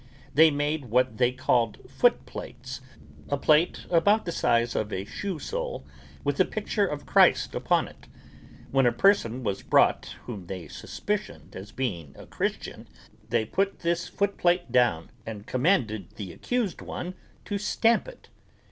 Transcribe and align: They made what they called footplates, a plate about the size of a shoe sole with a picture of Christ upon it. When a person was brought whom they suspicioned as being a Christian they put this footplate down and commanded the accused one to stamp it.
They 0.33 0.49
made 0.49 0.85
what 0.85 1.19
they 1.19 1.31
called 1.31 1.77
footplates, 1.87 2.79
a 3.29 3.37
plate 3.37 3.85
about 3.91 4.25
the 4.25 4.31
size 4.31 4.75
of 4.75 4.91
a 4.91 5.05
shoe 5.05 5.37
sole 5.37 5.85
with 6.23 6.39
a 6.39 6.43
picture 6.45 6.87
of 6.87 7.05
Christ 7.05 7.53
upon 7.53 7.87
it. 7.87 8.07
When 8.71 8.87
a 8.87 8.91
person 8.91 9.43
was 9.43 9.61
brought 9.61 10.15
whom 10.23 10.47
they 10.47 10.67
suspicioned 10.67 11.55
as 11.55 11.71
being 11.71 12.15
a 12.17 12.25
Christian 12.25 12.87
they 13.29 13.45
put 13.45 13.81
this 13.81 14.07
footplate 14.07 14.71
down 14.71 15.11
and 15.23 15.45
commanded 15.45 16.09
the 16.15 16.33
accused 16.33 16.81
one 16.81 17.13
to 17.45 17.59
stamp 17.59 18.07
it. 18.07 18.29